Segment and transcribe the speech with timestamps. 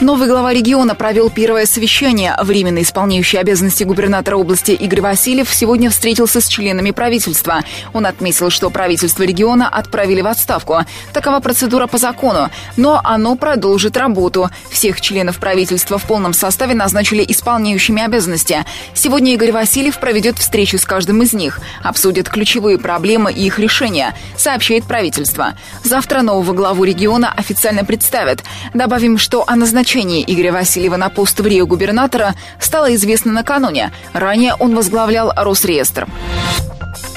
[0.00, 2.36] Новый глава региона провел первое совещание.
[2.40, 7.64] Временно исполняющий обязанности губернатора области Игорь Васильев сегодня встретился с членами правительства.
[7.92, 10.84] Он отметил, что правительство региона отправили в отставку.
[11.12, 12.48] Такова процедура по закону.
[12.76, 14.50] Но оно продолжит работу.
[14.70, 18.64] Всех членов правительства в полном составе назначили исполняющими обязанности.
[18.94, 21.58] Сегодня Игорь Васильев проведет встречу с каждым из них.
[21.82, 25.54] Обсудит ключевые проблемы и их решения, сообщает правительство.
[25.82, 28.44] Завтра нового главу региона официально представят.
[28.74, 33.90] Добавим, что о назначении назначение Игоря Васильева на пост в Рио губернатора стало известно накануне.
[34.12, 36.06] Ранее он возглавлял Росреестр.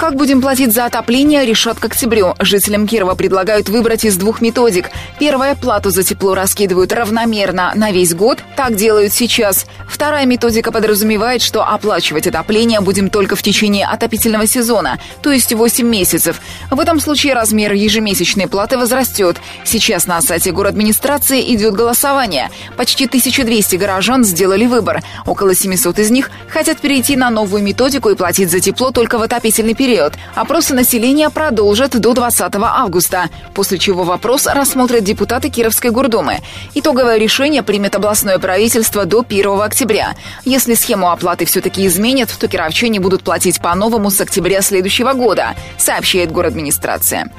[0.02, 2.34] Как будем платить за отопление, решат к октябрю.
[2.40, 4.90] Жителям Кирова предлагают выбрать из двух методик.
[5.20, 8.40] Первая– плату за тепло раскидывают равномерно на весь год.
[8.56, 9.68] Так делают сейчас.
[9.88, 15.88] Вторая методика подразумевает, что оплачивать отопление будем только в течение отопительного сезона, то есть 8
[15.88, 16.42] месяцев.
[16.72, 19.38] В этом случае размер ежемесячной платы возрастет.
[19.66, 22.50] Сейчас на сайте администрации идет голосование.
[22.76, 25.04] Почти 1200 горожан сделали выбор.
[25.28, 29.22] Около 700 из них хотят перейти на новую методику и платить за тепло только в
[29.22, 30.14] отопительный период период.
[30.36, 36.40] Опросы населения продолжат до 20 августа, после чего вопрос рассмотрят депутаты Кировской гордумы.
[36.74, 40.16] Итоговое решение примет областное правительство до 1 октября.
[40.46, 46.32] Если схему оплаты все-таки изменят, то кировчане будут платить по-новому с октября следующего года, сообщает
[46.32, 47.30] город администрация.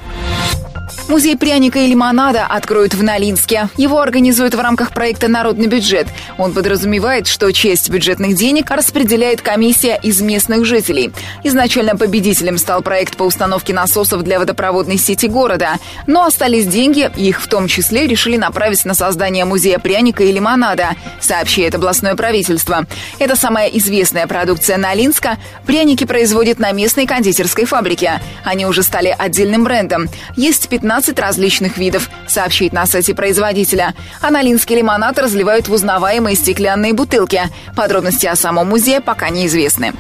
[1.09, 3.69] Музей пряника и лимонада откроют в Налинске.
[3.77, 6.06] Его организуют в рамках проекта «Народный бюджет».
[6.39, 11.12] Он подразумевает, что часть бюджетных денег распределяет комиссия из местных жителей.
[11.42, 11.97] Изначально
[12.43, 15.77] победителем стал проект по установке насосов для водопроводной сети города.
[16.07, 20.97] Но остались деньги, их в том числе решили направить на создание музея пряника и лимонада,
[21.21, 22.87] сообщает областное правительство.
[23.19, 25.39] Это самая известная продукция Налинска.
[25.67, 28.21] Пряники производят на местной кондитерской фабрике.
[28.45, 30.09] Они уже стали отдельным брендом.
[30.37, 33.95] Есть 15 15 различных видов, сообщит на сайте производителя.
[34.21, 37.43] Аналинский лимонад разливают в узнаваемые стеклянные бутылки.
[37.77, 39.93] Подробности о самом музее пока неизвестны.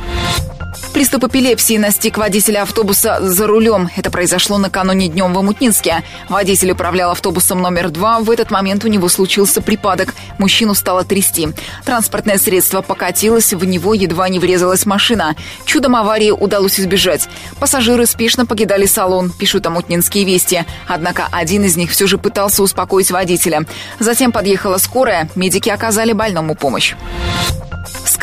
[0.92, 3.88] Приступ эпилепсии настиг водителя автобуса за рулем.
[3.96, 6.04] Это произошло накануне днем в Амутнинске.
[6.28, 8.20] Водитель управлял автобусом номер два.
[8.20, 10.14] В этот момент у него случился припадок.
[10.36, 11.48] Мужчину стало трясти.
[11.86, 15.34] Транспортное средство покатилось, в него едва не врезалась машина.
[15.64, 17.26] Чудом аварии удалось избежать.
[17.58, 20.66] Пассажиры спешно покидали салон, пишут Амутнинские вести.
[20.86, 23.64] Однако один из них все же пытался успокоить водителя.
[23.98, 26.94] Затем подъехала скорая, медики оказали больному помощь.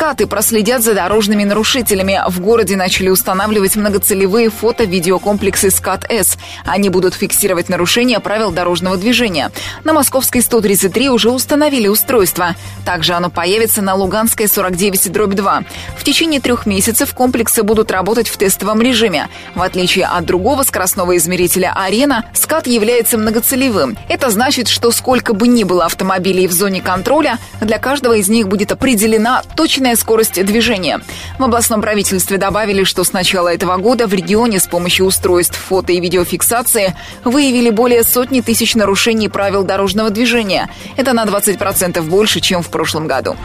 [0.00, 2.22] Скаты проследят за дорожными нарушителями.
[2.26, 6.38] В городе начали устанавливать многоцелевые фото-видеокомплексы «Скат-С».
[6.64, 9.50] Они будут фиксировать нарушения правил дорожного движения.
[9.84, 12.56] На Московской 133 уже установили устройство.
[12.86, 15.66] Также оно появится на Луганской 49-2.
[15.98, 19.28] В течение трех месяцев комплексы будут работать в тестовом режиме.
[19.54, 23.98] В отличие от другого скоростного измерителя «Арена», «Скат» является многоцелевым.
[24.08, 28.48] Это значит, что сколько бы ни было автомобилей в зоне контроля, для каждого из них
[28.48, 31.00] будет определена точная скорость движения.
[31.38, 35.92] В областном правительстве добавили, что с начала этого года в регионе с помощью устройств фото
[35.92, 40.68] и видеофиксации выявили более сотни тысяч нарушений правил дорожного движения.
[40.96, 43.36] Это на 20% больше, чем в прошлом году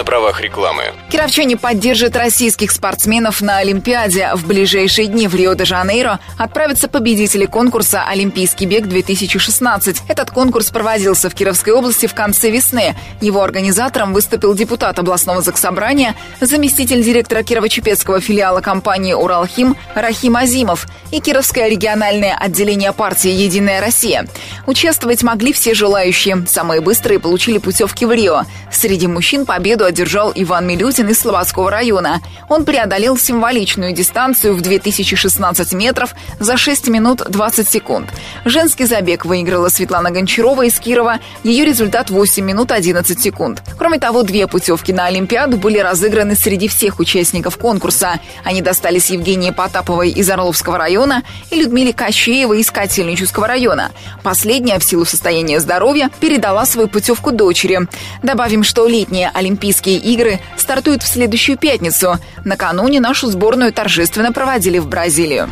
[0.00, 0.94] на правах рекламы.
[1.10, 4.30] Кировчане поддержат российских спортсменов на Олимпиаде.
[4.34, 10.00] В ближайшие дни в Рио-де-Жанейро отправятся победители конкурса «Олимпийский бег-2016».
[10.08, 12.96] Этот конкурс проводился в Кировской области в конце весны.
[13.20, 21.20] Его организатором выступил депутат областного заксобрания, заместитель директора Кирово-Чепецкого филиала компании «Уралхим» Рахим Азимов и
[21.20, 24.26] Кировское региональное отделение партии «Единая Россия».
[24.66, 26.46] Участвовать могли все желающие.
[26.46, 28.44] Самые быстрые получили путевки в Рио.
[28.72, 32.20] Среди мужчин победу одержал Иван Милютин из Слободского района.
[32.48, 38.08] Он преодолел символичную дистанцию в 2016 метров за 6 минут 20 секунд.
[38.44, 41.18] Женский забег выиграла Светлана Гончарова из Кирова.
[41.42, 43.62] Ее результат 8 минут 11 секунд.
[43.78, 48.20] Кроме того, две путевки на Олимпиаду были разыграны среди всех участников конкурса.
[48.44, 53.90] Они достались Евгении Потаповой из Орловского района и Людмиле Кощеевой из Котельнического района.
[54.22, 57.88] Последняя в силу состояния здоровья передала свою путевку дочери.
[58.22, 62.18] Добавим, что летние Олимпийские Олимпийские игры стартуют в следующую пятницу.
[62.44, 65.48] Накануне нашу сборную торжественно проводили в Бразилию.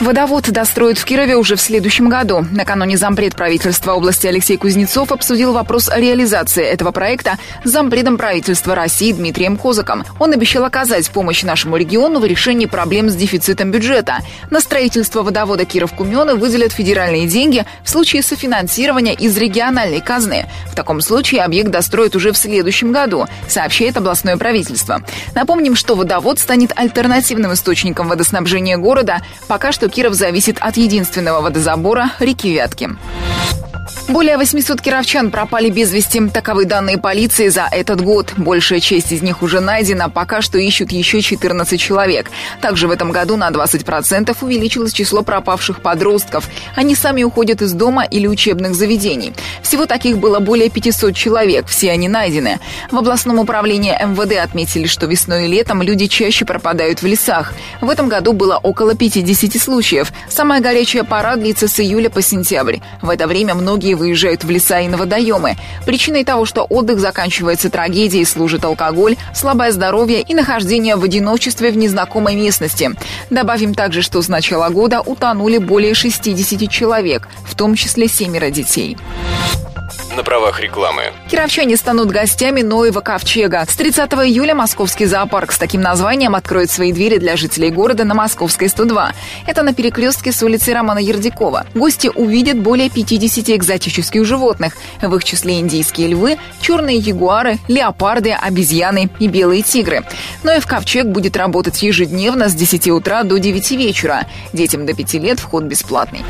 [0.00, 2.46] Водовод достроят в Кирове уже в следующем году.
[2.52, 9.12] Накануне зампред правительства области Алексей Кузнецов обсудил вопрос реализации этого проекта с зампредом правительства России
[9.12, 10.06] Дмитрием Козаком.
[10.18, 14.20] Он обещал оказать помощь нашему региону в решении проблем с дефицитом бюджета.
[14.48, 20.46] На строительство водовода Киров-Кумены выделят федеральные деньги в случае софинансирования из региональной казны.
[20.72, 25.02] В таком случае объект достроят уже в следующем году, сообщает областное правительство.
[25.34, 29.20] Напомним, что водовод станет альтернативным источником водоснабжения города.
[29.46, 32.90] Пока что Киров зависит от единственного водозабора реки Вятки.
[34.10, 36.20] Более 800 кировчан пропали без вести.
[36.28, 38.32] Таковы данные полиции за этот год.
[38.36, 40.08] Большая часть из них уже найдена.
[40.08, 42.28] Пока что ищут еще 14 человек.
[42.60, 46.48] Также в этом году на 20% увеличилось число пропавших подростков.
[46.74, 49.32] Они сами уходят из дома или учебных заведений.
[49.62, 51.66] Всего таких было более 500 человек.
[51.68, 52.58] Все они найдены.
[52.90, 57.52] В областном управлении МВД отметили, что весной и летом люди чаще пропадают в лесах.
[57.80, 60.12] В этом году было около 50 случаев.
[60.28, 62.78] Самая горячая пора длится с июля по сентябрь.
[63.00, 65.56] В это время многие выезжают в леса и на водоемы.
[65.86, 71.76] Причиной того, что отдых заканчивается трагедией, служит алкоголь, слабое здоровье и нахождение в одиночестве в
[71.76, 72.90] незнакомой местности.
[73.30, 78.96] Добавим также, что с начала года утонули более 60 человек, в том числе семеро детей
[80.16, 81.12] на правах рекламы.
[81.30, 83.64] Кировчане станут гостями Ноева ковчега.
[83.68, 88.14] С 30 июля московский зоопарк с таким названием откроет свои двери для жителей города на
[88.14, 89.12] Московской 102.
[89.46, 91.66] Это на перекрестке с улицы Романа Ердякова.
[91.74, 94.76] Гости увидят более 50 экзотических животных.
[95.00, 100.04] В их числе индийские львы, черные ягуары, леопарды, обезьяны и белые тигры.
[100.42, 104.26] Ноев ковчег будет работать ежедневно с 10 утра до 9 вечера.
[104.52, 106.22] Детям до 5 лет вход бесплатный.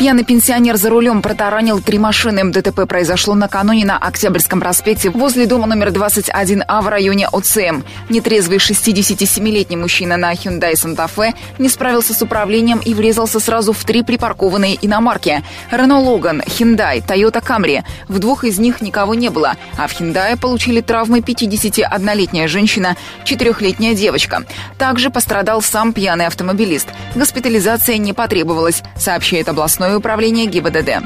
[0.00, 2.50] Пьяный пенсионер за рулем протаранил три машины.
[2.50, 7.82] ДТП произошло накануне на Октябрьском проспекте возле дома номер 21А в районе ОЦМ.
[8.08, 13.84] Нетрезвый 67-летний мужчина на Hyundai Santa Fe не справился с управлением и врезался сразу в
[13.84, 15.42] три припаркованные иномарки.
[15.70, 17.82] Renault Logan, Hyundai, Toyota Camry.
[18.08, 23.94] В двух из них никого не было, а в Hyundai получили травмы 51-летняя женщина, 4-летняя
[23.94, 24.44] девочка.
[24.78, 26.88] Также пострадал сам пьяный автомобилист.
[27.14, 31.02] Госпитализация не потребовалась, сообщает областное управление ГИБДД.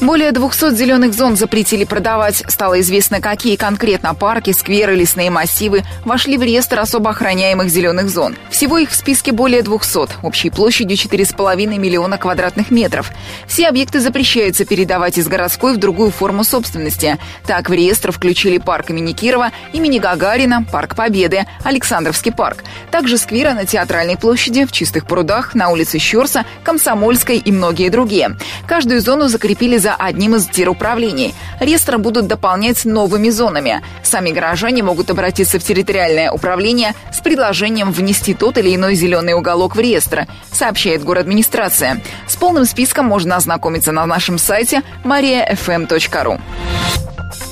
[0.00, 2.42] Более 200 зеленых зон запретили продавать.
[2.48, 8.36] Стало известно, какие конкретно парки, скверы, лесные массивы вошли в реестр особо охраняемых зеленых зон.
[8.50, 13.10] Всего их в списке более 200, общей площадью 4,5 миллиона квадратных метров.
[13.46, 17.18] Все объекты запрещается передавать из городской в другую форму собственности.
[17.46, 22.64] Так, в реестр включили парк имени Кирова, имени Гагарина, парк Победы, Александровский парк.
[22.90, 28.36] Также скверы на Театральной площади, в Чистых прудах, на улице Щерса, Комсомольской и многие другие.
[28.66, 31.34] Каждую зону закрепили за одним из теруправлений.
[31.60, 33.82] Реестры будут дополнять новыми зонами.
[34.02, 39.76] Сами горожане могут обратиться в территориальное управление с предложением внести тот или иной зеленый уголок
[39.76, 42.00] в реестр, сообщает администрация.
[42.26, 46.40] С полным списком можно ознакомиться на нашем сайте mariafm.ru.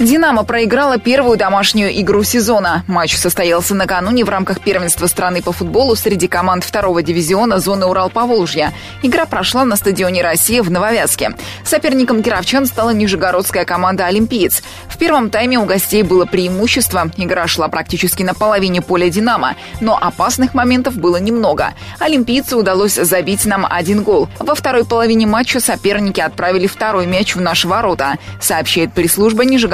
[0.01, 2.85] «Динамо» проиграла первую домашнюю игру сезона.
[2.87, 8.73] Матч состоялся накануне в рамках первенства страны по футболу среди команд второго дивизиона зоны Урал-Поволжья.
[9.03, 11.33] Игра прошла на стадионе «Россия» в Нововязке.
[11.65, 14.63] Соперником кировчан стала нижегородская команда «Олимпиец».
[14.89, 17.11] В первом тайме у гостей было преимущество.
[17.17, 21.75] Игра шла практически на половине поля «Динамо», но опасных моментов было немного.
[21.99, 24.29] Олимпийцу удалось забить нам один гол.
[24.41, 29.68] Во второй половине матча соперники отправили второй мяч в наши ворота, сообщает пресс-служба Нижегородского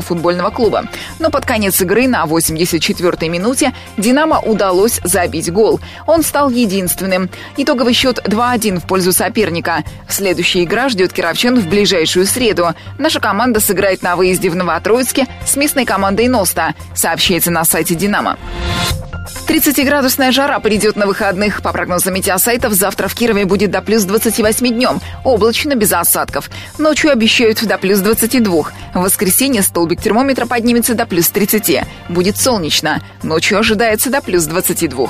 [0.00, 0.84] футбольного клуба.
[1.18, 5.80] Но под конец игры на 84-й минуте «Динамо» удалось забить гол.
[6.06, 7.30] Он стал единственным.
[7.56, 9.84] Итоговый счет 2-1 в пользу соперника.
[10.08, 12.74] Следующая игра ждет кировчан в ближайшую среду.
[12.98, 18.38] Наша команда сыграет на выезде в Новотроицке с местной командой «Носта», сообщается на сайте «Динамо».
[19.50, 21.60] 30-градусная жара придет на выходных.
[21.60, 25.00] По прогнозам метеосайтов, завтра в Кирове будет до плюс 28 днем.
[25.24, 26.48] Облачно, без осадков.
[26.78, 28.62] Ночью обещают до плюс 22.
[28.94, 31.84] В воскресенье столбик термометра поднимется до плюс 30.
[32.08, 33.02] Будет солнечно.
[33.24, 35.08] Ночью ожидается до плюс 22.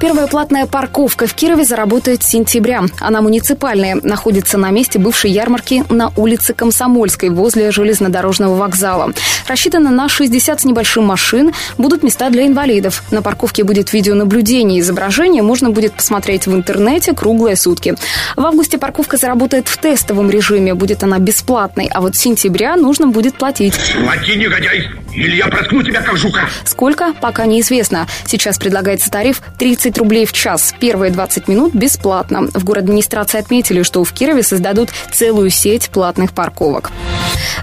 [0.00, 2.82] Первая платная парковка в Кирове заработает с сентября.
[2.98, 9.12] Она муниципальная, находится на месте бывшей ярмарки на улице Комсомольской возле железнодорожного вокзала.
[9.46, 13.04] Рассчитана на 60 с небольшим машин, будут места для инвалидов.
[13.12, 14.80] На парковке парковке будет видеонаблюдение.
[14.80, 17.94] Изображение можно будет посмотреть в интернете круглые сутки.
[18.36, 20.72] В августе парковка заработает в тестовом режиме.
[20.72, 21.90] Будет она бесплатной.
[21.92, 23.74] А вот с сентября нужно будет платить.
[24.02, 24.88] Плати, негодяй!
[25.14, 26.48] или я проткну тебя, как жука.
[26.64, 28.06] Сколько, пока неизвестно.
[28.26, 30.74] Сейчас предлагается тариф 30 рублей в час.
[30.78, 32.48] Первые 20 минут бесплатно.
[32.52, 36.90] В город администрации отметили, что в Кирове создадут целую сеть платных парковок.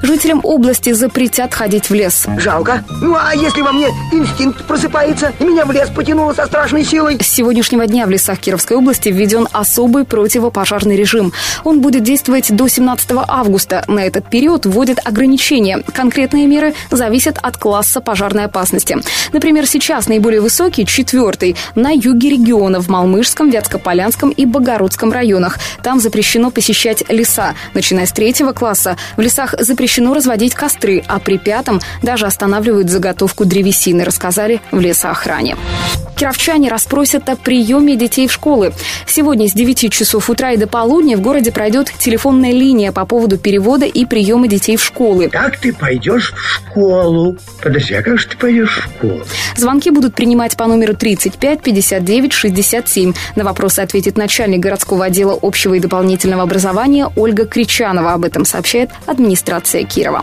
[0.02, 2.26] Жителям области запретят ходить в лес.
[2.38, 2.84] Жалко.
[3.02, 7.18] Ну, а если во мне инстинкт просыпается, и меня в лес потянуло со страшной силой?
[7.22, 11.34] С сегодняшнего дня в лесах Кировской области введен особый противопожарный режим.
[11.64, 13.84] Он будет действовать до 17 августа.
[13.88, 15.84] На этот период вводят ограничения.
[15.94, 18.98] Конкретные меры зависят от класса пожарной опасности.
[19.34, 25.60] Например, сейчас наиболее высокий, четвертый, на юге региона, в Малмышском, Вятскополянском и Богородском районах.
[25.84, 27.56] Там запрещено посещать леса.
[27.74, 33.46] Начиная с третьего класса в лесах запрещено разводить костры, а при пятом даже останавливают заготовку
[33.46, 35.51] древесины, рассказали в лесоохране.
[35.56, 36.01] времени.
[36.22, 38.74] Кировчане расспросят о приеме детей в школы.
[39.08, 43.40] Сегодня с 9 часов утра и до полудня в городе пройдет телефонная линия по поводу
[43.40, 45.30] перевода и приема детей в школы.
[45.30, 47.38] Как ты пойдешь в школу?
[47.64, 49.24] Подожди, а как же ты пойдешь в школу?
[49.56, 53.14] Звонки будут принимать по номеру 35 59 67.
[53.36, 58.14] На вопросы ответит начальник городского отдела общего и дополнительного образования Ольга Кричанова.
[58.14, 60.22] Об этом сообщает администрация Кирова.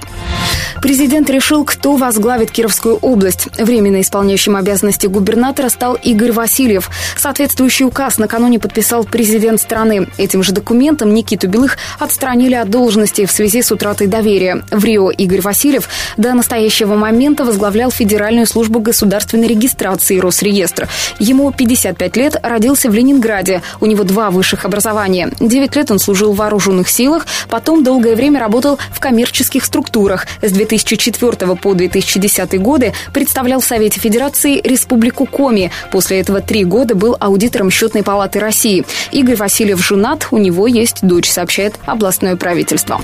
[0.80, 3.48] Президент решил, кто возглавит Кировскую область.
[3.58, 6.90] Временно исполняющим обязанности губернатора стал Игорь Васильев.
[7.16, 10.08] Соответствующий указ накануне подписал президент страны.
[10.18, 14.62] Этим же документом Никиту Белых отстранили от должности в связи с утратой доверия.
[14.70, 20.88] В Рио Игорь Васильев до настоящего момента возглавлял Федеральную службу государственной регистрации Росреестра.
[21.18, 23.62] Ему 55 лет, родился в Ленинграде.
[23.80, 25.30] У него два высших образования.
[25.40, 30.26] Девять лет он служил в вооруженных силах, потом долгое время работал в коммерческих структурах.
[30.42, 35.70] С 2004 по 2010 годы представлял в Совете Федерации Республику Коми.
[35.90, 38.84] После этого три года был аудитором Счетной палаты России.
[39.12, 43.00] Игорь Васильев женат, у него есть дочь, сообщает областное правительство.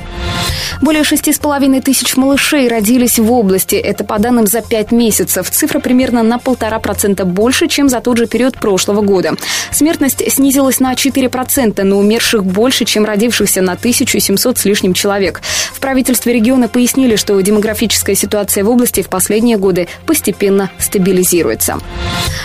[0.81, 3.77] Более шести с половиной тысяч малышей родились в области.
[3.77, 5.51] Это по данным за пять месяцев.
[5.51, 9.35] Цифра примерно на полтора процента больше, чем за тот же период прошлого года.
[9.71, 15.41] Смертность снизилась на 4%, но умерших больше, чем родившихся на 1700 с лишним человек.
[15.73, 21.79] В правительстве региона пояснили, что демографическая ситуация в области в последние годы постепенно стабилизируется.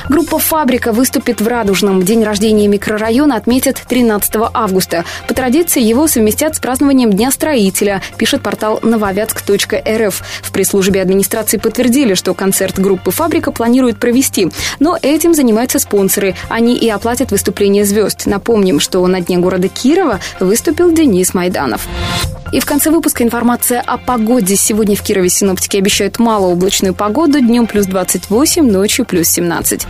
[0.09, 2.01] Группа «Фабрика» выступит в Радужном.
[2.01, 5.05] День рождения микрорайона отметят 13 августа.
[5.27, 10.23] По традиции его совместят с празднованием Дня строителя, пишет портал нововятск.рф.
[10.41, 14.49] В пресс-службе администрации подтвердили, что концерт группы «Фабрика» планируют провести.
[14.79, 16.33] Но этим занимаются спонсоры.
[16.49, 18.25] Они и оплатят выступление звезд.
[18.25, 21.87] Напомним, что на дне города Кирова выступил Денис Майданов.
[22.51, 24.55] И в конце выпуска информация о погоде.
[24.55, 27.39] Сегодня в Кирове синоптики обещают малооблачную погоду.
[27.39, 29.85] Днем плюс 28, ночью плюс 17.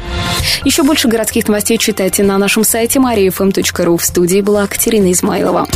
[0.66, 3.98] Еще больше городских новостей читайте на нашем сайте mariafm.ru.
[3.98, 5.68] В студии была Катерина Измайлова.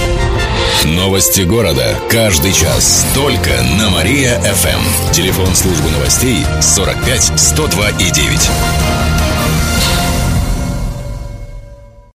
[0.86, 1.96] Новости города.
[2.10, 3.06] Каждый час.
[3.16, 5.12] Только на Мария-ФМ.
[5.14, 9.23] Телефон службы новостей 45 102 и 9.